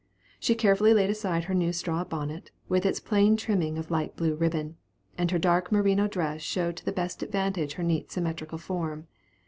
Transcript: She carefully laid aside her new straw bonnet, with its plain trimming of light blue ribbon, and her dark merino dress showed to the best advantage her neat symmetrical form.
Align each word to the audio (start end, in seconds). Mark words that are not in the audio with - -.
She 0.39 0.55
carefully 0.55 0.95
laid 0.95 1.11
aside 1.11 1.43
her 1.43 1.53
new 1.53 1.71
straw 1.71 2.03
bonnet, 2.03 2.49
with 2.67 2.87
its 2.87 2.99
plain 2.99 3.37
trimming 3.37 3.77
of 3.77 3.91
light 3.91 4.15
blue 4.15 4.33
ribbon, 4.33 4.77
and 5.15 5.29
her 5.29 5.37
dark 5.37 5.71
merino 5.71 6.07
dress 6.07 6.41
showed 6.41 6.75
to 6.77 6.85
the 6.85 6.91
best 6.91 7.21
advantage 7.21 7.73
her 7.73 7.83
neat 7.83 8.11
symmetrical 8.11 8.57
form. 8.57 9.05